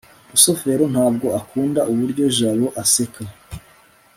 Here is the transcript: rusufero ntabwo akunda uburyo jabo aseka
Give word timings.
rusufero 0.31 0.83
ntabwo 0.93 1.27
akunda 1.39 1.81
uburyo 1.91 2.25
jabo 2.37 2.65
aseka 2.81 3.21